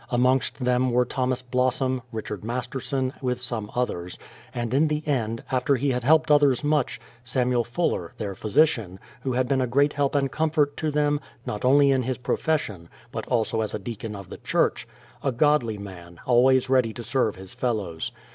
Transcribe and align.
Amongst 0.09 0.57
them 0.65 0.89
were 0.89 1.05
Thomas 1.05 1.43
Blossom, 1.43 2.01
Richard 2.11 2.43
Masterson 2.43 3.13
with 3.21 3.39
some 3.39 3.69
others: 3.75 4.17
and 4.51 4.73
in 4.73 4.87
the 4.87 5.07
end, 5.07 5.43
after 5.51 5.75
he 5.75 5.91
had 5.91 6.03
helped 6.03 6.31
others 6.31 6.63
much, 6.63 6.99
Samuel 7.23 7.63
Fuller, 7.63 8.11
their 8.17 8.33
physician, 8.33 8.97
who 9.21 9.33
had 9.33 9.47
been 9.47 9.61
a 9.61 9.67
great 9.67 9.93
help 9.93 10.15
and 10.15 10.31
comfort 10.31 10.75
to 10.77 10.89
them, 10.89 11.19
not 11.45 11.63
only 11.63 11.91
in 11.91 12.01
his 12.01 12.17
profession, 12.17 12.89
but 13.11 13.27
also 13.27 13.61
as 13.61 13.75
a 13.75 13.77
deacon 13.77 14.15
of 14.15 14.27
the 14.29 14.37
church, 14.39 14.87
a 15.21 15.31
godly 15.31 15.77
man, 15.77 16.19
always 16.25 16.67
ready 16.67 16.93
to 16.93 17.03
serve 17.03 17.35
his 17.35 17.53
fellows. 17.53 18.11